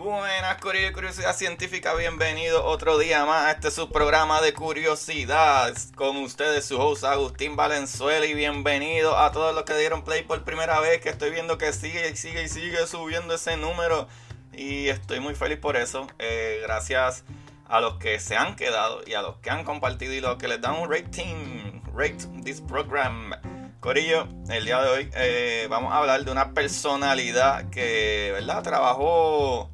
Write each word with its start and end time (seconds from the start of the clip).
Buenas, 0.00 0.56
Corillo 0.62 0.88
y 0.88 0.92
Curiosidad 0.92 1.36
Científica. 1.36 1.92
Bienvenido 1.92 2.64
otro 2.64 2.96
día 2.96 3.26
más 3.26 3.44
a 3.44 3.50
este 3.50 3.70
su 3.70 3.90
programa 3.90 4.40
de 4.40 4.54
curiosidad. 4.54 5.76
Con 5.94 6.16
ustedes, 6.16 6.64
su 6.64 6.80
host 6.80 7.04
Agustín 7.04 7.54
Valenzuela. 7.54 8.24
Y 8.24 8.32
bienvenido 8.32 9.18
a 9.18 9.30
todos 9.30 9.54
los 9.54 9.64
que 9.64 9.76
dieron 9.76 10.02
play 10.02 10.22
por 10.22 10.42
primera 10.42 10.80
vez. 10.80 11.02
Que 11.02 11.10
estoy 11.10 11.30
viendo 11.30 11.58
que 11.58 11.74
sigue 11.74 12.08
y 12.08 12.16
sigue 12.16 12.44
y 12.44 12.48
sigue 12.48 12.86
subiendo 12.86 13.34
ese 13.34 13.58
número. 13.58 14.08
Y 14.54 14.88
estoy 14.88 15.20
muy 15.20 15.34
feliz 15.34 15.58
por 15.58 15.76
eso. 15.76 16.06
Eh, 16.18 16.60
gracias 16.62 17.24
a 17.68 17.80
los 17.80 17.98
que 17.98 18.18
se 18.20 18.38
han 18.38 18.56
quedado 18.56 19.02
y 19.06 19.12
a 19.12 19.20
los 19.20 19.36
que 19.40 19.50
han 19.50 19.64
compartido 19.64 20.14
y 20.14 20.20
los 20.22 20.38
que 20.38 20.48
les 20.48 20.62
dan 20.62 20.76
un 20.76 20.90
rating. 20.90 21.82
Rate 21.94 22.26
this 22.42 22.62
program. 22.62 23.34
Corillo, 23.80 24.26
el 24.48 24.64
día 24.64 24.80
de 24.80 24.88
hoy 24.88 25.10
eh, 25.14 25.66
vamos 25.68 25.92
a 25.92 25.98
hablar 25.98 26.24
de 26.24 26.30
una 26.30 26.54
personalidad 26.54 27.68
que, 27.68 28.30
¿verdad? 28.32 28.62
Trabajó 28.62 29.70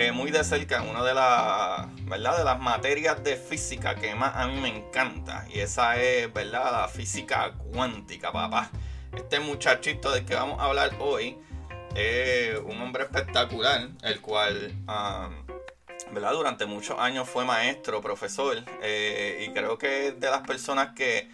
eh, 0.00 0.12
muy 0.12 0.30
de 0.30 0.42
cerca 0.44 0.80
una 0.80 1.04
de 1.04 1.12
las, 1.12 1.86
¿verdad? 2.06 2.38
De 2.38 2.44
las 2.44 2.58
materias 2.58 3.22
de 3.22 3.36
física 3.36 3.94
que 3.96 4.14
más 4.14 4.34
a 4.34 4.46
mí 4.46 4.58
me 4.58 4.68
encanta. 4.68 5.46
Y 5.52 5.60
esa 5.60 6.00
es, 6.00 6.32
¿verdad? 6.32 6.72
La 6.72 6.88
física 6.88 7.52
cuántica, 7.72 8.32
papá. 8.32 8.70
Este 9.14 9.40
muchachito 9.40 10.10
del 10.10 10.24
que 10.24 10.34
vamos 10.34 10.58
a 10.58 10.64
hablar 10.64 10.92
hoy 11.00 11.36
es 11.94 12.58
un 12.60 12.80
hombre 12.80 13.04
espectacular, 13.04 13.88
el 14.02 14.22
cual, 14.22 14.74
¿verdad? 16.12 16.32
Durante 16.32 16.64
muchos 16.64 16.98
años 16.98 17.28
fue 17.28 17.44
maestro, 17.44 18.00
profesor. 18.00 18.56
Eh, 18.82 19.46
y 19.46 19.52
creo 19.52 19.76
que 19.76 20.08
es 20.08 20.20
de 20.20 20.30
las 20.30 20.40
personas 20.46 20.94
que 20.94 21.28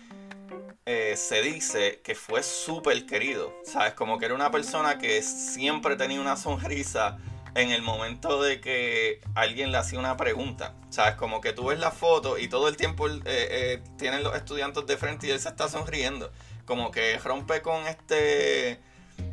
eh, 0.86 1.14
se 1.16 1.40
dice 1.40 2.00
que 2.02 2.16
fue 2.16 2.42
súper 2.42 3.06
querido. 3.06 3.54
¿Sabes? 3.64 3.94
Como 3.94 4.18
que 4.18 4.24
era 4.24 4.34
una 4.34 4.50
persona 4.50 4.98
que 4.98 5.22
siempre 5.22 5.94
tenía 5.94 6.20
una 6.20 6.36
sonrisa 6.36 7.18
en 7.56 7.70
el 7.70 7.80
momento 7.80 8.42
de 8.42 8.60
que 8.60 9.20
alguien 9.34 9.72
le 9.72 9.78
hacía 9.78 9.98
una 9.98 10.16
pregunta. 10.16 10.74
¿Sabes? 10.90 11.14
Como 11.16 11.40
que 11.40 11.52
tú 11.52 11.66
ves 11.66 11.78
la 11.78 11.90
foto 11.90 12.38
y 12.38 12.48
todo 12.48 12.68
el 12.68 12.76
tiempo 12.76 13.08
eh, 13.08 13.20
eh, 13.24 13.82
tienen 13.98 14.22
los 14.22 14.36
estudiantes 14.36 14.86
de 14.86 14.96
frente 14.96 15.26
y 15.26 15.30
él 15.30 15.40
se 15.40 15.48
está 15.48 15.68
sonriendo. 15.68 16.30
Como 16.66 16.90
que 16.90 17.18
rompe 17.18 17.62
con 17.62 17.86
este. 17.86 18.80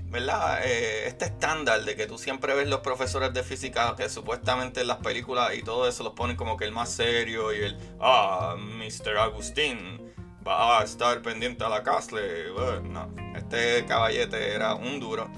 ¿Verdad? 0.05 0.61
Eh, 0.63 1.07
este 1.07 1.25
estándar 1.25 1.83
de 1.83 1.95
que 1.95 2.05
tú 2.05 2.17
siempre 2.17 2.53
ves 2.53 2.67
los 2.67 2.81
profesores 2.81 3.33
de 3.33 3.43
física 3.43 3.95
que 3.97 4.07
supuestamente 4.09 4.81
en 4.81 4.87
las 4.87 4.97
películas 4.97 5.55
y 5.55 5.63
todo 5.63 5.87
eso 5.87 6.03
los 6.03 6.13
ponen 6.13 6.37
como 6.37 6.55
que 6.55 6.65
el 6.65 6.71
más 6.71 6.91
serio 6.91 7.51
y 7.51 7.63
el. 7.63 7.77
Ah, 7.99 8.55
Mr. 8.57 9.17
Agustín 9.17 10.13
va 10.47 10.79
a 10.79 10.83
estar 10.83 11.21
pendiente 11.21 11.63
a 11.63 11.69
la 11.69 11.83
Castle. 11.83 12.51
Bueno, 12.51 12.81
no, 12.81 13.35
este 13.35 13.85
caballete 13.85 14.53
era 14.53 14.75
un 14.75 14.99
duro. 14.99 15.29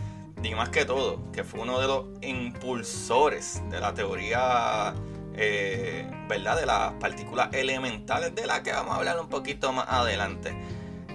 Y 0.45 0.53
más 0.53 0.69
que 0.69 0.85
todo, 0.85 1.19
que 1.31 1.43
fue 1.43 1.61
uno 1.61 1.79
de 1.79 1.87
los 1.87 2.05
impulsores 2.21 3.63
de 3.71 3.79
la 3.79 3.95
teoría, 3.95 4.93
eh, 5.33 6.07
¿verdad? 6.29 6.59
De 6.59 6.67
las 6.67 6.93
partículas 6.93 7.49
elementales, 7.51 8.35
de 8.35 8.45
la 8.45 8.61
que 8.61 8.71
vamos 8.71 8.93
a 8.93 8.97
hablar 8.97 9.19
un 9.19 9.27
poquito 9.27 9.73
más 9.73 9.87
adelante. 9.89 10.55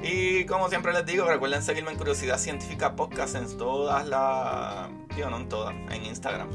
Y 0.03 0.47
como 0.47 0.69
siempre 0.69 0.93
les 0.93 1.07
digo, 1.07 1.27
recuerden 1.27 1.63
seguirme 1.63 1.93
en 1.93 1.99
Curiosidad 1.99 2.39
Científica 2.39 2.97
Podcast 2.97 3.37
en 3.37 3.57
todas 3.57 4.09
las. 4.09 4.89
Digo, 5.15 5.31
no 5.31 5.37
en 5.37 5.49
todas, 5.49 5.75
en 5.91 6.07
Instagram. 6.07 6.49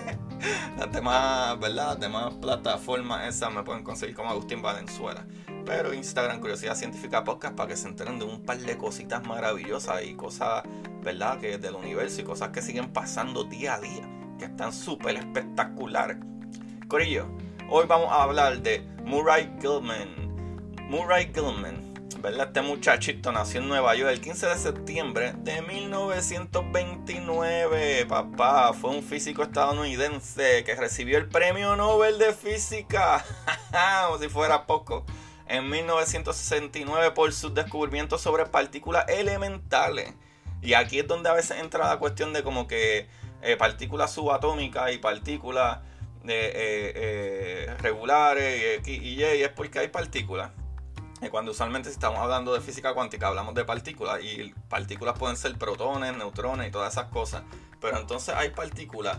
las 0.78 0.92
demás, 0.92 1.58
¿verdad? 1.60 1.86
Las 1.92 2.00
demás 2.00 2.34
plataformas 2.34 3.26
esas 3.26 3.54
me 3.54 3.62
pueden 3.62 3.84
conseguir 3.84 4.14
como 4.14 4.28
Agustín 4.28 4.60
Valenzuela. 4.60 5.24
Pero 5.64 5.94
Instagram, 5.94 6.40
Curiosidad 6.40 6.76
Científica 6.76 7.24
Podcast, 7.24 7.54
para 7.54 7.68
que 7.68 7.76
se 7.76 7.88
enteren 7.88 8.18
de 8.18 8.24
un 8.24 8.42
par 8.42 8.58
de 8.58 8.76
cositas 8.76 9.24
maravillosas 9.26 10.04
y 10.04 10.14
cosas, 10.14 10.64
¿verdad? 11.02 11.38
Que 11.38 11.58
del 11.58 11.74
universo 11.74 12.20
y 12.20 12.24
cosas 12.24 12.50
que 12.50 12.62
siguen 12.62 12.92
pasando 12.92 13.44
día 13.44 13.74
a 13.74 13.80
día, 13.80 14.08
que 14.38 14.46
están 14.46 14.72
súper 14.72 15.16
espectaculares. 15.16 16.16
Corillo, 16.88 17.26
hoy 17.68 17.86
vamos 17.86 18.10
a 18.10 18.24
hablar 18.24 18.60
de 18.62 18.82
Murray 19.04 19.50
Gilman. 19.60 20.08
Murray 20.88 21.30
Gilman 21.32 21.92
¿verdad? 22.22 22.46
Este 22.46 22.62
muchachito 22.62 23.30
nació 23.32 23.60
en 23.60 23.68
Nueva 23.68 23.94
York 23.96 24.12
el 24.12 24.20
15 24.20 24.46
de 24.46 24.56
septiembre 24.56 25.34
de 25.38 25.60
1929. 25.62 28.06
Papá, 28.06 28.72
fue 28.72 28.90
un 28.90 29.02
físico 29.02 29.42
estadounidense 29.42 30.62
que 30.64 30.76
recibió 30.76 31.18
el 31.18 31.28
premio 31.28 31.74
Nobel 31.74 32.18
de 32.18 32.32
Física, 32.32 33.24
como 34.06 34.18
si 34.18 34.28
fuera 34.28 34.66
poco, 34.66 35.04
en 35.52 35.68
1969 35.68 37.10
por 37.10 37.32
sus 37.34 37.52
descubrimientos 37.52 38.22
sobre 38.22 38.46
partículas 38.46 39.06
elementales. 39.08 40.14
Y 40.62 40.72
aquí 40.72 41.00
es 41.00 41.06
donde 41.06 41.28
a 41.28 41.34
veces 41.34 41.60
entra 41.60 41.86
la 41.86 41.98
cuestión 41.98 42.32
de 42.32 42.42
como 42.42 42.66
que 42.66 43.06
eh, 43.42 43.56
partículas 43.56 44.12
subatómicas 44.12 44.92
y 44.92 44.98
partículas 44.98 45.80
eh, 46.26 46.92
eh, 46.96 47.74
regulares 47.80 48.80
y, 48.86 48.92
y 48.92 49.22
Y, 49.22 49.22
es 49.22 49.50
porque 49.50 49.80
hay 49.80 49.88
partículas 49.88 50.52
cuando 51.30 51.52
usualmente 51.52 51.88
estamos 51.88 52.18
hablando 52.18 52.52
de 52.52 52.60
física 52.60 52.94
cuántica 52.94 53.28
hablamos 53.28 53.54
de 53.54 53.64
partículas 53.64 54.20
y 54.24 54.52
partículas 54.68 55.16
pueden 55.16 55.36
ser 55.36 55.56
protones, 55.56 56.16
neutrones 56.16 56.66
y 56.66 56.72
todas 56.72 56.94
esas 56.94 57.10
cosas, 57.10 57.44
pero 57.80 57.96
entonces 57.96 58.34
hay 58.34 58.50
partículas 58.50 59.18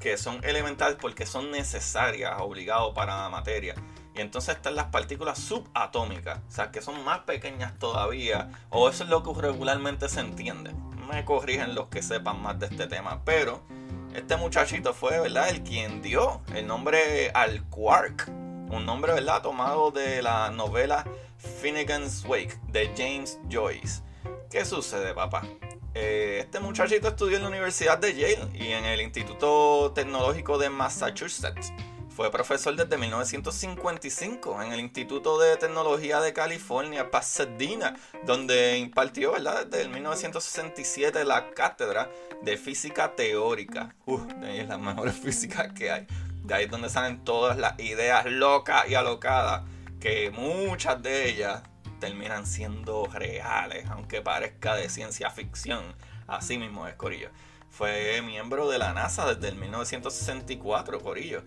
que 0.00 0.16
son 0.16 0.42
elementales 0.42 0.96
porque 1.00 1.26
son 1.26 1.52
necesarias, 1.52 2.34
obligados 2.40 2.92
para 2.94 3.16
la 3.22 3.28
materia. 3.28 3.76
Y 4.20 4.22
entonces 4.22 4.56
están 4.56 4.76
las 4.76 4.88
partículas 4.88 5.38
subatómicas, 5.38 6.40
o 6.46 6.50
sea, 6.52 6.70
que 6.70 6.82
son 6.82 7.02
más 7.04 7.20
pequeñas 7.20 7.78
todavía, 7.78 8.50
o 8.68 8.86
eso 8.90 9.04
es 9.04 9.08
lo 9.08 9.22
que 9.22 9.32
regularmente 9.40 10.10
se 10.10 10.20
entiende. 10.20 10.74
Me 11.10 11.24
corrigen 11.24 11.74
los 11.74 11.86
que 11.86 12.02
sepan 12.02 12.42
más 12.42 12.58
de 12.58 12.66
este 12.66 12.86
tema, 12.86 13.22
pero 13.24 13.62
este 14.14 14.36
muchachito 14.36 14.92
fue, 14.92 15.18
¿verdad?, 15.20 15.48
el 15.48 15.62
quien 15.62 16.02
dio 16.02 16.42
el 16.54 16.66
nombre 16.66 17.30
al 17.30 17.64
quark, 17.70 18.28
un 18.28 18.84
nombre, 18.84 19.14
¿verdad?, 19.14 19.40
tomado 19.40 19.90
de 19.90 20.20
la 20.20 20.50
novela 20.50 21.06
Finnegan's 21.38 22.22
Wake 22.26 22.58
de 22.68 22.92
James 22.94 23.38
Joyce. 23.50 24.02
¿Qué 24.50 24.66
sucede, 24.66 25.14
papá? 25.14 25.44
Eh, 25.94 26.40
este 26.42 26.60
muchachito 26.60 27.08
estudió 27.08 27.38
en 27.38 27.44
la 27.44 27.48
Universidad 27.48 27.96
de 27.96 28.14
Yale 28.14 28.50
y 28.52 28.72
en 28.72 28.84
el 28.84 29.00
Instituto 29.00 29.92
Tecnológico 29.94 30.58
de 30.58 30.68
Massachusetts. 30.68 31.72
Fue 32.20 32.30
profesor 32.30 32.76
desde 32.76 32.98
1955 32.98 34.60
en 34.60 34.72
el 34.72 34.80
Instituto 34.80 35.38
de 35.38 35.56
Tecnología 35.56 36.20
de 36.20 36.34
California, 36.34 37.10
Pasadena, 37.10 37.96
donde 38.26 38.76
impartió, 38.76 39.32
¿verdad? 39.32 39.64
Desde 39.64 39.88
1967 39.88 41.24
la 41.24 41.48
cátedra 41.52 42.10
de 42.42 42.58
física 42.58 43.16
teórica. 43.16 43.94
Uf, 44.04 44.20
es 44.42 44.68
la 44.68 44.76
mejor 44.76 45.10
física 45.12 45.72
que 45.72 45.90
hay. 45.90 46.06
De 46.44 46.52
ahí 46.52 46.64
es 46.66 46.70
donde 46.70 46.90
salen 46.90 47.24
todas 47.24 47.56
las 47.56 47.80
ideas 47.80 48.26
locas 48.26 48.86
y 48.86 48.96
alocadas, 48.96 49.62
que 49.98 50.30
muchas 50.30 51.02
de 51.02 51.26
ellas 51.26 51.62
terminan 52.00 52.44
siendo 52.44 53.06
reales, 53.06 53.88
aunque 53.88 54.20
parezca 54.20 54.74
de 54.74 54.90
ciencia 54.90 55.30
ficción. 55.30 55.94
Así 56.26 56.58
mismo 56.58 56.86
es 56.86 56.96
Corillo. 56.96 57.30
Fue 57.70 58.20
miembro 58.22 58.68
de 58.68 58.78
la 58.78 58.92
NASA 58.92 59.32
desde 59.32 59.48
el 59.48 59.56
1964, 59.56 61.00
Corillo. 61.00 61.42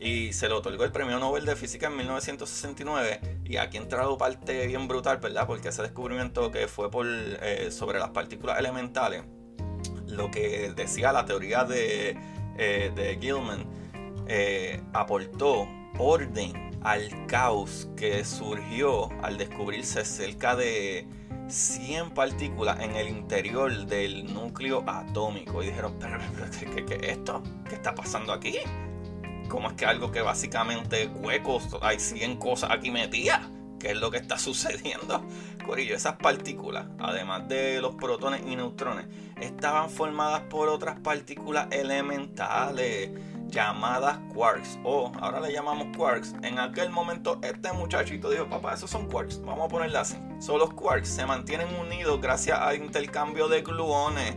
Y 0.00 0.32
se 0.32 0.48
le 0.48 0.54
otorgó 0.54 0.84
el 0.84 0.90
premio 0.90 1.18
Nobel 1.18 1.44
de 1.44 1.54
Física 1.54 1.86
en 1.88 1.96
1969. 1.96 3.40
Y 3.44 3.58
aquí 3.58 3.76
ha 3.76 3.82
entrado 3.82 4.16
parte 4.16 4.66
bien 4.66 4.88
brutal, 4.88 5.18
¿verdad? 5.18 5.46
Porque 5.46 5.68
ese 5.68 5.82
descubrimiento 5.82 6.50
que 6.50 6.66
fue 6.66 6.90
por, 6.90 7.06
eh, 7.06 7.70
sobre 7.70 7.98
las 7.98 8.08
partículas 8.10 8.58
elementales, 8.58 9.24
lo 10.06 10.30
que 10.30 10.72
decía 10.74 11.12
la 11.12 11.26
teoría 11.26 11.64
de, 11.64 12.16
eh, 12.56 12.90
de 12.96 13.18
Gilman, 13.20 13.66
eh, 14.28 14.82
aportó 14.94 15.68
orden 15.98 16.70
al 16.82 17.26
caos 17.26 17.88
que 17.96 18.24
surgió 18.24 19.08
al 19.22 19.36
descubrirse 19.36 20.04
cerca 20.04 20.56
de 20.56 21.06
100 21.48 22.10
partículas 22.10 22.80
en 22.80 22.96
el 22.96 23.08
interior 23.08 23.86
del 23.86 24.32
núcleo 24.32 24.84
atómico. 24.86 25.62
Y 25.62 25.66
dijeron, 25.66 25.96
pero, 26.00 26.18
¿qué, 26.58 26.84
qué, 26.84 26.84
qué 26.84 27.10
esto? 27.10 27.42
¿Qué 27.68 27.76
está 27.76 27.94
pasando 27.94 28.32
aquí? 28.32 28.56
¿Cómo 29.48 29.68
es 29.68 29.74
que 29.74 29.86
algo 29.86 30.10
que 30.10 30.22
básicamente 30.22 31.06
huecos, 31.06 31.68
hay 31.80 32.00
100 32.00 32.36
cosas 32.36 32.70
aquí 32.70 32.90
metidas? 32.90 33.40
¿Qué 33.78 33.92
es 33.92 33.96
lo 33.96 34.10
que 34.10 34.18
está 34.18 34.38
sucediendo? 34.38 35.24
Corillo, 35.64 35.94
esas 35.94 36.16
partículas, 36.16 36.86
además 36.98 37.48
de 37.48 37.80
los 37.80 37.94
protones 37.94 38.42
y 38.46 38.56
neutrones, 38.56 39.06
estaban 39.40 39.90
formadas 39.90 40.42
por 40.50 40.68
otras 40.68 40.98
partículas 41.00 41.68
elementales 41.70 43.10
llamadas 43.48 44.18
quarks 44.34 44.78
o 44.84 45.12
ahora 45.20 45.40
le 45.40 45.52
llamamos 45.52 45.96
quarks. 45.96 46.34
En 46.42 46.58
aquel 46.58 46.90
momento 46.90 47.38
este 47.42 47.72
muchachito 47.72 48.30
dijo, 48.30 48.48
papá, 48.48 48.74
esos 48.74 48.90
son 48.90 49.06
quarks, 49.08 49.40
vamos 49.42 49.66
a 49.66 49.68
ponerla 49.68 50.00
así. 50.00 50.16
Son 50.38 50.58
los 50.58 50.72
quarks, 50.74 51.08
se 51.08 51.26
mantienen 51.26 51.68
unidos 51.76 52.20
gracias 52.20 52.58
al 52.58 52.76
intercambio 52.76 53.48
de 53.48 53.62
gluones, 53.62 54.36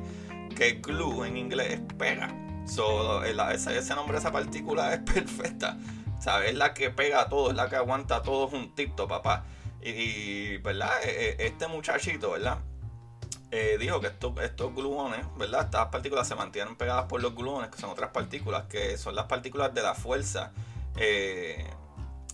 que 0.56 0.80
glue 0.82 1.28
en 1.28 1.38
inglés 1.38 1.82
pega. 1.98 2.30
So, 2.66 3.24
ese, 3.24 3.96
nombre 3.96 4.14
de 4.14 4.20
esa 4.20 4.32
partícula 4.32 4.94
es 4.94 5.00
perfecta. 5.14 5.78
¿Sabes? 6.20 6.52
Es 6.52 6.58
la 6.58 6.74
que 6.74 6.90
pega 6.90 7.22
a 7.22 7.30
todo, 7.30 7.50
es 7.50 7.56
la 7.56 7.70
que 7.70 7.78
aguanta 7.78 8.22
todo 8.22 8.48
juntito, 8.48 9.08
papá. 9.08 9.46
Y, 9.82 10.58
¿verdad? 10.58 10.92
E, 11.04 11.38
e, 11.40 11.46
este 11.48 11.68
muchachito, 11.68 12.32
¿verdad? 12.32 12.60
Eh, 13.52 13.78
dijo 13.80 14.00
que 14.00 14.08
estos, 14.08 14.38
estos 14.42 14.76
gluones, 14.76 15.26
¿verdad? 15.38 15.66
Estas 15.66 15.88
partículas 15.88 16.28
se 16.28 16.36
mantienen 16.36 16.76
pegadas 16.76 17.06
por 17.06 17.22
los 17.22 17.34
gluones, 17.34 17.72
que 17.72 17.80
son 17.80 17.90
otras 17.90 18.12
partículas, 18.12 18.66
que 18.66 18.98
son 18.98 19.16
las 19.16 19.26
partículas 19.26 19.74
de 19.74 19.82
la 19.82 19.96
fuerza, 19.96 20.52
eh, 20.98 21.68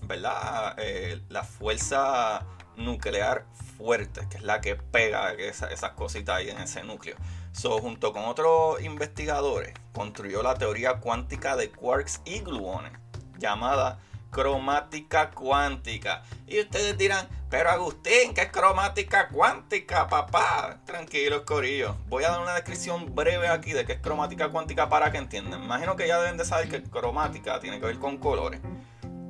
¿verdad? 0.02 0.76
Eh, 0.78 1.22
la 1.30 1.44
fuerza 1.44 2.46
nuclear 2.76 3.46
fuerte, 3.78 4.28
que 4.30 4.38
es 4.38 4.44
la 4.44 4.60
que 4.60 4.76
pega 4.76 5.32
esas 5.32 5.92
cositas 5.92 6.36
ahí 6.36 6.50
en 6.50 6.58
ese 6.58 6.84
núcleo. 6.84 7.16
So, 7.54 7.80
junto 7.80 8.12
con 8.12 8.26
otros 8.26 8.82
investigadores, 8.82 9.74
construyó 9.94 10.44
la 10.44 10.56
teoría 10.56 11.00
cuántica 11.00 11.56
de 11.56 11.72
quarks 11.72 12.22
y 12.26 12.40
gluones, 12.40 12.92
llamada 13.38 14.00
cromática 14.32 15.32
cuántica. 15.32 16.24
Y 16.48 16.60
ustedes 16.60 16.98
dirán, 16.98 17.28
pero 17.50 17.70
Agustín, 17.70 18.34
¿qué 18.34 18.42
es 18.42 18.52
cromática 18.52 19.30
cuántica, 19.30 20.08
papá? 20.08 20.80
Tranquilos, 20.86 21.42
corillo. 21.42 21.96
Voy 22.08 22.24
a 22.24 22.32
dar 22.32 22.42
una 22.42 22.54
descripción 22.54 23.16
breve 23.16 23.48
aquí 23.48 23.72
de 23.72 23.86
qué 23.86 23.94
es 23.94 24.00
cromática 24.00 24.50
cuántica 24.50 24.90
para 24.90 25.12
que 25.12 25.20
entiendan. 25.20 25.64
Imagino 25.64 25.96
que 25.96 26.08
ya 26.08 26.20
deben 26.20 26.38
de 26.38 26.46
saber 26.46 26.68
que 26.68 26.84
cromática 26.84 27.60
tiene 27.60 27.80
que 27.80 27.86
ver 27.86 28.00
con 28.00 28.18
colores. 28.18 28.60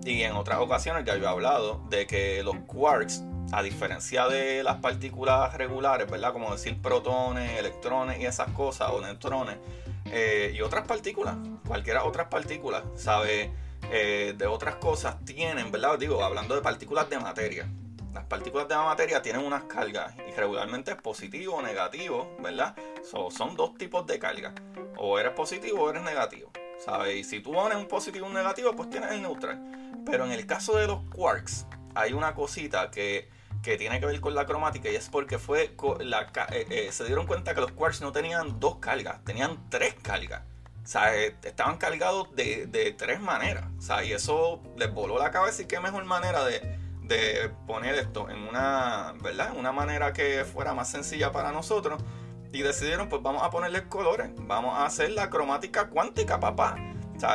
Y 0.05 0.23
en 0.23 0.33
otras 0.33 0.59
ocasiones 0.59 1.03
ya 1.05 1.15
yo 1.17 1.25
he 1.25 1.27
hablado 1.27 1.83
de 1.89 2.07
que 2.07 2.41
los 2.43 2.55
quarks, 2.67 3.23
a 3.51 3.61
diferencia 3.61 4.27
de 4.27 4.63
las 4.63 4.77
partículas 4.77 5.53
regulares, 5.55 6.09
¿verdad? 6.09 6.33
Como 6.33 6.51
decir 6.51 6.81
protones, 6.81 7.59
electrones 7.59 8.19
y 8.19 8.25
esas 8.25 8.49
cosas, 8.51 8.89
o 8.91 9.01
neutrones, 9.01 9.57
eh, 10.05 10.53
y 10.55 10.61
otras 10.61 10.87
partículas, 10.87 11.35
cualquiera 11.67 12.03
otras 12.03 12.27
partículas, 12.27 12.83
¿sabe? 12.95 13.51
Eh, 13.91 14.33
de 14.37 14.47
otras 14.47 14.75
cosas 14.75 15.23
tienen, 15.25 15.71
¿verdad? 15.71 15.97
Digo, 15.97 16.23
hablando 16.23 16.55
de 16.55 16.61
partículas 16.61 17.09
de 17.09 17.19
materia. 17.19 17.69
Las 18.13 18.25
partículas 18.25 18.67
de 18.67 18.75
materia 18.75 19.21
tienen 19.21 19.45
unas 19.45 19.63
cargas 19.65 20.13
y 20.27 20.31
regularmente 20.31 20.91
es 20.91 20.97
positivo 20.97 21.55
o 21.55 21.61
negativo, 21.61 22.33
¿verdad? 22.39 22.75
son 23.03 23.55
dos 23.55 23.77
tipos 23.77 24.07
de 24.07 24.17
cargas. 24.19 24.53
O 24.97 25.19
eres 25.19 25.33
positivo 25.33 25.83
o 25.83 25.89
eres 25.89 26.01
negativo, 26.01 26.49
¿sabes? 26.83 27.17
Y 27.17 27.23
si 27.25 27.41
tú 27.41 27.51
pones 27.51 27.77
un 27.77 27.87
positivo 27.87 28.25
y 28.25 28.29
un 28.29 28.33
negativo, 28.33 28.73
pues 28.73 28.89
tienes 28.89 29.11
el 29.11 29.21
neutral. 29.21 29.59
Pero 30.05 30.25
en 30.25 30.31
el 30.31 30.45
caso 30.45 30.77
de 30.77 30.87
los 30.87 31.01
quarks, 31.13 31.65
hay 31.93 32.13
una 32.13 32.33
cosita 32.33 32.89
que, 32.89 33.29
tiene 33.61 33.99
que 33.99 34.05
ver 34.05 34.21
con 34.21 34.35
la 34.35 34.45
cromática 34.45 34.89
y 34.89 34.95
es 34.95 35.09
porque 35.09 35.39
fue 35.39 35.75
la, 35.99 36.31
eh, 36.51 36.67
eh, 36.69 36.91
se 36.91 37.03
dieron 37.05 37.25
cuenta 37.25 37.55
que 37.55 37.61
los 37.61 37.71
quarks 37.71 37.99
no 37.99 38.11
tenían 38.11 38.59
dos 38.59 38.77
cargas, 38.77 39.23
tenían 39.25 39.69
tres 39.69 39.95
cargas. 39.95 40.43
O 40.85 40.87
sea, 40.87 41.17
eh, 41.17 41.35
estaban 41.43 41.77
cargados 41.77 42.27
de, 42.35 42.95
tres 42.95 43.19
maneras. 43.19 43.65
O 43.79 43.81
sea, 43.81 44.03
y 44.03 44.11
eso 44.11 44.61
les 44.77 44.93
voló 44.93 45.17
la 45.17 45.31
cabeza 45.31 45.63
y 45.63 45.65
qué 45.65 45.79
mejor 45.79 46.05
manera 46.05 46.45
de, 46.45 46.61
poner 47.65 47.95
esto 47.95 48.29
en 48.29 48.37
una, 48.47 49.15
¿verdad? 49.19 49.51
En 49.53 49.59
una 49.59 49.71
manera 49.71 50.13
que 50.13 50.45
fuera 50.45 50.75
más 50.75 50.91
sencilla 50.91 51.31
para 51.31 51.51
nosotros. 51.51 52.03
Y 52.53 52.61
decidieron, 52.61 53.09
pues 53.09 53.23
vamos 53.23 53.41
a 53.41 53.49
ponerle 53.49 53.87
colores. 53.89 54.29
Vamos 54.37 54.77
a 54.77 54.85
hacer 54.85 55.09
la 55.11 55.31
cromática 55.31 55.89
cuántica, 55.89 56.39
papá. 56.39 56.75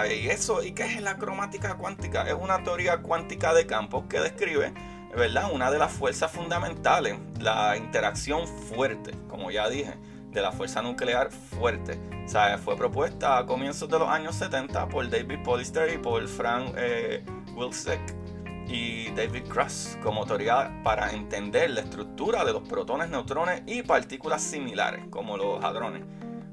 Y 0.09 0.29
eso, 0.29 0.63
¿y 0.63 0.71
qué 0.71 0.85
es 0.85 1.03
la 1.03 1.17
cromática 1.17 1.75
cuántica? 1.75 2.23
Es 2.29 2.35
una 2.35 2.63
teoría 2.63 2.99
cuántica 2.99 3.53
de 3.53 3.67
campos 3.67 4.05
que 4.09 4.21
describe, 4.21 4.73
¿verdad? 5.17 5.51
Una 5.53 5.73
de 5.73 5.79
las 5.79 5.91
fuerzas 5.91 6.31
fundamentales, 6.31 7.19
la 7.41 7.77
interacción 7.77 8.47
fuerte, 8.47 9.13
como 9.29 9.51
ya 9.51 9.69
dije 9.69 9.97
de 10.31 10.41
la 10.41 10.53
fuerza 10.53 10.83
nuclear 10.83 11.31
fuerte. 11.31 11.99
O 12.25 12.29
sea, 12.29 12.57
fue 12.59 12.77
propuesta 12.77 13.39
a 13.39 13.47
comienzos 13.47 13.89
de 13.89 13.99
los 13.99 14.09
años 14.09 14.35
70 14.37 14.89
por 14.89 15.09
David 15.09 15.43
Polister 15.45 15.93
y 15.93 15.99
por 15.99 16.27
Frank 16.29 16.75
eh, 16.77 17.25
Wilczek 17.55 18.01
y 18.69 19.11
David 19.11 19.49
Cross 19.49 19.99
como 20.03 20.25
teoría 20.25 20.81
para 20.85 21.11
entender 21.11 21.71
la 21.71 21.81
estructura 21.81 22.45
de 22.45 22.53
los 22.53 22.63
protones, 22.63 23.11
neutrones 23.11 23.63
y 23.67 23.83
partículas 23.83 24.43
similares 24.43 25.05
como 25.11 25.37
los 25.37 25.63
hadrones. 25.65 26.05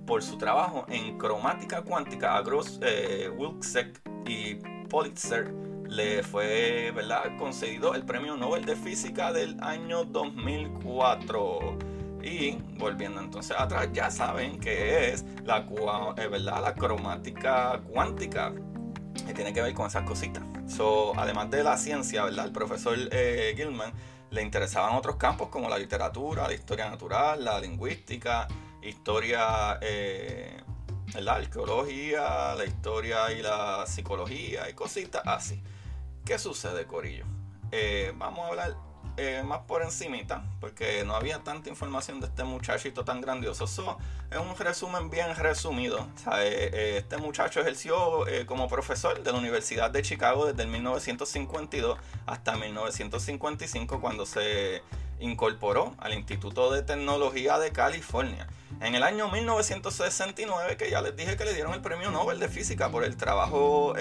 Por 0.06 0.24
su 0.24 0.38
trabajo 0.38 0.86
en 0.90 1.18
cromática 1.18 1.82
cuántica 1.82 2.38
a 2.38 2.42
Gross, 2.42 2.80
eh, 2.82 3.30
Wilczek 3.38 4.02
y 4.26 4.56
Politzer 4.90 5.54
le 5.90 6.24
fue 6.24 6.92
¿verdad? 6.96 7.38
concedido 7.38 7.94
el 7.94 8.04
premio 8.04 8.36
Nobel 8.36 8.66
de 8.66 8.76
Física 8.76 9.32
del 9.32 9.62
año 9.62 10.04
2004. 10.06 11.97
Y 12.28 12.62
volviendo 12.78 13.22
entonces 13.22 13.56
atrás, 13.58 13.88
ya 13.94 14.12
saben 14.12 14.60
que 14.60 15.14
es 15.14 15.24
la, 15.46 15.66
eh, 16.18 16.28
¿verdad? 16.28 16.62
la 16.62 16.74
cromática 16.74 17.82
cuántica. 17.90 18.54
Que 19.26 19.34
tiene 19.34 19.54
que 19.54 19.62
ver 19.62 19.74
con 19.74 19.88
esas 19.88 20.04
cositas. 20.04 20.44
So, 20.68 21.18
además 21.18 21.50
de 21.50 21.64
la 21.64 21.78
ciencia, 21.78 22.26
¿verdad? 22.26 22.46
El 22.46 22.52
profesor 22.52 22.98
eh, 23.12 23.54
Gilman 23.56 23.94
le 24.30 24.42
interesaban 24.42 24.94
otros 24.96 25.16
campos 25.16 25.48
como 25.48 25.70
la 25.70 25.78
literatura, 25.78 26.48
la 26.48 26.54
historia 26.54 26.90
natural, 26.90 27.44
la 27.46 27.60
lingüística, 27.60 28.48
historia, 28.82 29.80
eh, 29.82 30.62
la 31.20 31.36
arqueología, 31.36 32.54
la 32.56 32.66
historia 32.66 33.32
y 33.32 33.42
la 33.42 33.86
psicología 33.88 34.70
y 34.70 34.74
cositas 34.74 35.22
así. 35.26 35.64
¿Qué 36.26 36.38
sucede, 36.38 36.86
Corillo? 36.86 37.26
Eh, 37.72 38.14
vamos 38.18 38.46
a 38.46 38.48
hablar 38.50 38.87
eh, 39.20 39.42
más 39.44 39.62
por 39.62 39.82
encimita, 39.82 40.44
porque 40.60 41.04
no 41.04 41.16
había 41.16 41.40
tanta 41.40 41.70
información 41.70 42.20
de 42.20 42.28
este 42.28 42.44
muchachito 42.44 43.04
tan 43.04 43.20
grandioso. 43.20 43.66
So, 43.66 43.98
es 44.30 44.38
un 44.38 44.56
resumen 44.56 45.10
bien 45.10 45.36
resumido. 45.36 46.08
Eh, 46.38 46.70
eh, 46.72 46.96
este 47.00 47.18
muchacho 47.18 47.62
ejerció 47.62 48.26
como 48.46 48.68
profesor 48.68 49.24
de 49.24 49.32
la 49.32 49.40
Universidad 49.40 49.90
de 49.90 50.04
Chicago 50.04 50.46
desde 50.46 50.62
el 50.62 50.68
1952 50.70 51.98
hasta 52.28 52.58
1955 52.58 54.00
cuando 54.00 54.28
se 54.28 54.84
incorporó 55.20 55.96
al 55.98 56.14
Instituto 56.14 56.72
de 56.72 56.84
Tecnología 56.84 57.58
de 57.58 57.72
California. 57.72 58.48
En 58.82 58.94
el 58.94 59.02
año 59.02 59.32
1969, 59.32 60.78
que 60.78 60.92
ya 60.92 61.02
les 61.02 61.16
dije 61.16 61.38
que 61.38 61.46
le 61.46 61.56
dieron 61.56 61.74
el 61.74 61.82
premio 61.82 62.12
Nobel 62.12 62.40
de 62.40 62.50
Física 62.50 62.92
por 62.92 63.04
el 63.04 63.18
trabajo 63.18 63.96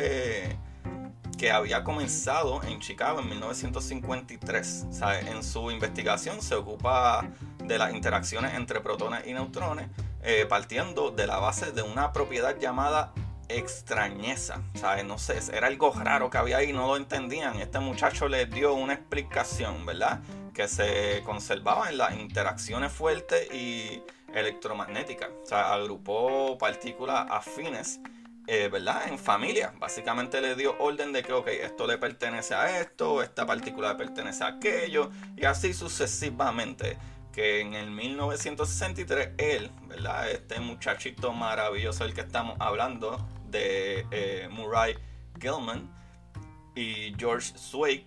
que 1.36 1.50
había 1.50 1.84
comenzado 1.84 2.62
en 2.62 2.80
Chicago 2.80 3.20
en 3.20 3.28
1953. 3.28 4.86
En 5.26 5.42
su 5.42 5.70
investigación 5.70 6.40
se 6.40 6.54
ocupa 6.54 7.28
de 7.62 7.78
las 7.78 7.94
interacciones 7.94 8.54
entre 8.54 8.80
protones 8.80 9.26
y 9.26 9.32
neutrones, 9.32 9.88
eh, 10.22 10.46
partiendo 10.48 11.10
de 11.10 11.26
la 11.26 11.38
base 11.38 11.72
de 11.72 11.82
una 11.82 12.12
propiedad 12.12 12.58
llamada 12.58 13.12
extrañeza. 13.48 14.62
No 15.04 15.18
sé, 15.18 15.38
era 15.52 15.66
algo 15.66 15.92
raro 15.92 16.30
que 16.30 16.38
había 16.38 16.58
ahí, 16.58 16.72
no 16.72 16.86
lo 16.86 16.96
entendían. 16.96 17.60
Este 17.60 17.78
muchacho 17.80 18.28
les 18.28 18.50
dio 18.50 18.74
una 18.74 18.94
explicación, 18.94 19.84
¿verdad? 19.86 20.20
Que 20.54 20.68
se 20.68 21.22
conservaba 21.24 21.90
en 21.90 21.98
las 21.98 22.14
interacciones 22.16 22.92
fuertes 22.92 23.52
y 23.52 24.02
electromagnéticas. 24.34 25.28
O 25.42 25.46
sea, 25.46 25.74
agrupó 25.74 26.56
partículas 26.58 27.26
afines 27.30 28.00
eh, 28.46 28.68
¿verdad? 28.68 29.08
En 29.08 29.18
familia. 29.18 29.72
Básicamente 29.78 30.40
le 30.40 30.54
dio 30.54 30.76
orden 30.78 31.12
de 31.12 31.22
que, 31.22 31.32
ok, 31.32 31.48
esto 31.48 31.86
le 31.86 31.98
pertenece 31.98 32.54
a 32.54 32.80
esto, 32.80 33.22
esta 33.22 33.44
partícula 33.44 33.90
le 33.90 33.94
pertenece 33.96 34.44
a 34.44 34.48
aquello, 34.48 35.10
y 35.36 35.44
así 35.44 35.74
sucesivamente. 35.74 36.96
Que 37.32 37.60
en 37.60 37.74
el 37.74 37.90
1963 37.90 39.30
él, 39.36 39.70
¿verdad? 39.88 40.30
Este 40.30 40.58
muchachito 40.58 41.32
maravilloso 41.32 42.04
del 42.04 42.14
que 42.14 42.22
estamos 42.22 42.56
hablando, 42.60 43.28
de 43.48 44.06
eh, 44.10 44.48
Murray 44.50 44.96
Gilman 45.38 45.90
y 46.74 47.14
George 47.18 47.52
Sway, 47.58 48.06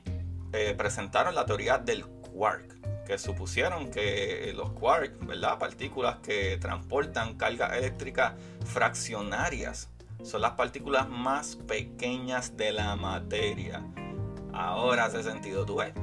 eh, 0.54 0.74
presentaron 0.76 1.36
la 1.36 1.46
teoría 1.46 1.78
del 1.78 2.06
quark 2.06 2.80
que 3.06 3.18
supusieron 3.18 3.92
que 3.92 4.52
los 4.56 4.72
quarks, 4.72 5.26
¿verdad? 5.26 5.58
Partículas 5.58 6.18
que 6.18 6.58
transportan 6.58 7.36
cargas 7.38 7.76
eléctricas 7.76 8.34
fraccionarias 8.66 9.90
son 10.24 10.42
las 10.42 10.52
partículas 10.52 11.10
más 11.10 11.56
pequeñas 11.56 12.56
de 12.58 12.72
la 12.72 12.96
materia. 12.96 13.84
Ahora 14.54 15.06
hace 15.06 15.24
sentido, 15.24 15.66
tú 15.66 15.78
ves. 15.78 15.94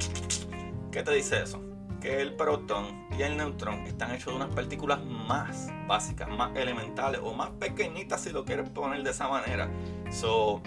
¿Qué 0.91 1.03
te 1.03 1.13
dice 1.13 1.43
eso? 1.43 1.61
Que 2.01 2.23
el 2.23 2.35
protón 2.35 3.07
y 3.19 3.23
el 3.23 3.37
neutrón 3.37 3.87
están 3.87 4.13
hechos 4.13 4.33
de 4.33 4.37
unas 4.37 4.55
partículas 4.55 5.05
más 5.05 5.69
básicas, 5.87 6.29
más 6.29 6.57
elementales 6.57 7.21
o 7.23 7.35
más 7.35 7.51
pequeñitas 7.51 8.23
si 8.23 8.31
lo 8.31 8.45
quieres 8.45 8.69
poner 8.71 9.03
de 9.03 9.11
esa 9.11 9.29
manera. 9.29 9.69
So, 10.11 10.63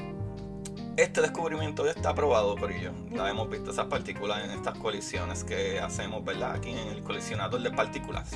este 0.97 1.21
descubrimiento 1.21 1.85
ya 1.85 1.91
está 1.91 2.13
probado 2.13 2.55
por 2.55 2.71
ellos. 2.71 2.93
La 3.11 3.29
hemos 3.29 3.49
visto 3.49 3.71
esas 3.71 3.85
partículas 3.85 4.43
en 4.43 4.51
estas 4.51 4.77
colisiones 4.77 5.43
que 5.43 5.79
hacemos, 5.79 6.23
¿verdad? 6.23 6.55
Aquí 6.55 6.71
en 6.71 6.89
el 6.89 7.01
colisionador 7.01 7.61
de 7.61 7.71
partículas, 7.71 8.33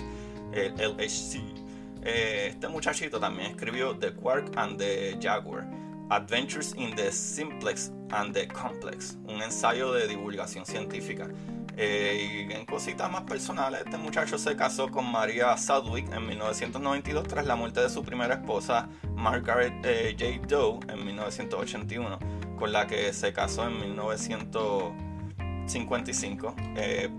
el 0.53 0.73
LHC. 0.75 1.62
Eh, 2.05 2.47
este 2.51 2.67
muchachito 2.67 3.19
también 3.19 3.51
escribió 3.51 3.97
The 3.97 4.13
Quark 4.13 4.57
and 4.57 4.77
the 4.77 5.17
Jaguar. 5.21 5.65
Adventures 6.09 6.73
in 6.77 6.93
the 6.95 7.11
Simplex 7.11 7.91
and 8.11 8.33
the 8.33 8.47
Complex, 8.47 9.17
un 9.25 9.41
ensayo 9.41 9.91
de 9.93 10.07
divulgación 10.07 10.65
científica. 10.65 11.27
Eh, 11.75 12.45
y 12.47 12.53
en 12.53 12.67
cositas 12.67 13.11
más 13.11 13.23
personales, 13.23 13.81
este 13.85 13.97
muchacho 13.97 14.37
se 14.37 14.55
casó 14.55 14.91
con 14.91 15.11
María 15.11 15.57
Southwick 15.57 16.13
en 16.13 16.27
1992 16.27 17.27
tras 17.27 17.47
la 17.47 17.55
muerte 17.55 17.81
de 17.81 17.89
su 17.89 18.03
primera 18.03 18.35
esposa, 18.35 18.87
Margaret 19.15 19.73
eh, 19.83 20.15
J. 20.19 20.45
Doe, 20.47 20.81
en 20.87 21.03
1981, 21.03 22.19
con 22.59 22.71
la 22.71 22.85
que 22.85 23.11
se 23.11 23.33
casó 23.33 23.65
en 23.65 23.79
1955. 23.79 26.55
Eh, 26.75 27.09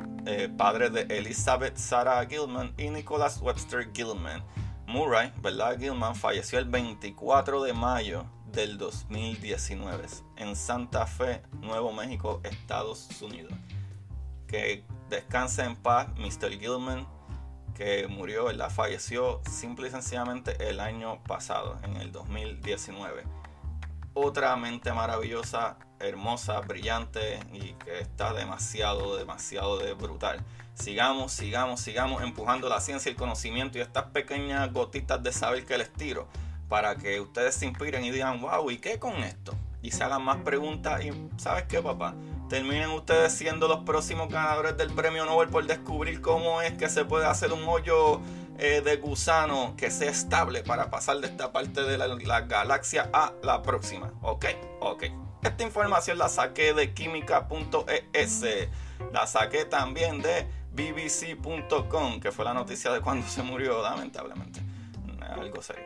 padre 0.56 0.88
de 0.88 1.00
Elizabeth 1.18 1.76
Sarah 1.76 2.24
Gilman 2.26 2.72
y 2.78 2.90
Nicholas 2.90 3.40
Webster 3.42 3.90
Gilman. 3.92 4.44
Murray, 4.86 5.32
¿verdad? 5.42 5.78
Gilman 5.78 6.14
falleció 6.14 6.58
el 6.58 6.66
24 6.66 7.62
de 7.62 7.72
mayo 7.72 8.26
del 8.52 8.78
2019 8.78 10.06
en 10.36 10.54
Santa 10.54 11.06
Fe, 11.06 11.42
Nuevo 11.60 11.92
México, 11.92 12.40
Estados 12.44 13.08
Unidos. 13.22 13.52
Que 14.46 14.84
descanse 15.08 15.64
en 15.64 15.76
paz 15.76 16.08
Mr. 16.16 16.58
Gilman, 16.58 17.06
que 17.74 18.06
murió, 18.06 18.44
¿verdad? 18.44 18.70
Falleció 18.70 19.40
simple 19.50 19.88
y 19.88 19.90
sencillamente 19.90 20.68
el 20.68 20.80
año 20.80 21.22
pasado, 21.24 21.78
en 21.82 21.96
el 21.96 22.12
2019. 22.12 23.24
Otra 24.12 24.54
mente 24.56 24.92
maravillosa, 24.92 25.76
hermosa, 25.98 26.60
brillante 26.60 27.40
y 27.52 27.72
que 27.74 28.00
está 28.00 28.32
demasiado, 28.32 29.16
demasiado 29.16 29.78
de 29.78 29.94
brutal. 29.94 30.44
Sigamos, 30.74 31.32
sigamos, 31.32 31.80
sigamos 31.80 32.22
empujando 32.22 32.68
la 32.68 32.80
ciencia 32.80 33.08
y 33.08 33.12
el 33.12 33.18
conocimiento 33.18 33.78
y 33.78 33.80
estas 33.80 34.04
pequeñas 34.06 34.72
gotitas 34.72 35.22
de 35.22 35.32
saber 35.32 35.64
que 35.64 35.78
les 35.78 35.92
tiro 35.92 36.28
para 36.68 36.96
que 36.96 37.20
ustedes 37.20 37.54
se 37.54 37.66
inspiren 37.66 38.04
y 38.04 38.10
digan, 38.10 38.40
wow, 38.40 38.70
¿y 38.70 38.78
qué 38.78 38.98
con 38.98 39.14
esto? 39.22 39.54
Y 39.82 39.92
se 39.92 40.02
hagan 40.02 40.22
más 40.22 40.38
preguntas 40.38 41.04
y, 41.04 41.12
¿sabes 41.36 41.64
qué, 41.64 41.80
papá? 41.80 42.14
Terminen 42.48 42.90
ustedes 42.90 43.32
siendo 43.32 43.68
los 43.68 43.84
próximos 43.84 44.28
ganadores 44.28 44.76
del 44.76 44.92
premio 44.92 45.24
Nobel 45.24 45.48
por 45.48 45.66
descubrir 45.66 46.20
cómo 46.20 46.60
es 46.62 46.72
que 46.72 46.88
se 46.88 47.04
puede 47.04 47.26
hacer 47.26 47.52
un 47.52 47.64
hoyo 47.64 48.20
eh, 48.58 48.82
de 48.84 48.96
gusano 48.96 49.74
que 49.76 49.90
sea 49.90 50.10
estable 50.10 50.62
para 50.62 50.90
pasar 50.90 51.18
de 51.18 51.26
esta 51.26 51.52
parte 51.52 51.82
de 51.82 51.98
la, 51.98 52.08
la 52.08 52.40
galaxia 52.42 53.10
a 53.12 53.32
la 53.42 53.62
próxima. 53.62 54.12
¿Ok? 54.22 54.46
Ok. 54.80 55.04
Esta 55.42 55.62
información 55.62 56.18
la 56.18 56.28
saqué 56.28 56.72
de 56.72 56.94
química.es. 56.94 58.44
La 59.12 59.26
saqué 59.26 59.64
también 59.66 60.22
de 60.22 60.46
bbc.com, 60.74 62.20
que 62.20 62.30
fue 62.32 62.44
la 62.44 62.52
noticia 62.52 62.92
de 62.92 63.00
cuando 63.00 63.26
se 63.26 63.42
murió, 63.42 63.80
lamentablemente. 63.82 64.60
Algo 65.20 65.62
serio. 65.62 65.84